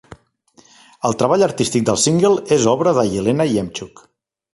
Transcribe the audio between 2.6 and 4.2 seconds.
obra de Yelena Yemchuk.